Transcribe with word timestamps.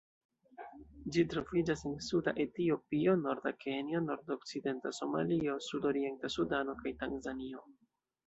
Ĝi 1.15 1.23
troviĝas 1.33 1.83
en 1.89 1.97
suda 2.05 2.33
Etiopio, 2.43 3.13
norda 3.27 3.51
Kenjo, 3.65 4.01
nordokcidenta 4.07 4.93
Somalio, 5.01 5.57
sudorienta 5.69 6.33
Sudano 6.37 6.75
kaj 6.83 6.95
Tanzanio. 7.03 7.63